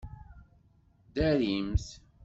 [1.07, 1.85] Ddarimt!